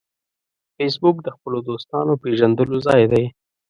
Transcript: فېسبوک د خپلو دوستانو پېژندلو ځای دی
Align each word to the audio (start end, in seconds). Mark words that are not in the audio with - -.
فېسبوک 0.75 1.17
د 1.23 1.27
خپلو 1.35 1.57
دوستانو 1.69 2.13
پېژندلو 2.23 2.77
ځای 2.87 3.03
دی 3.11 3.25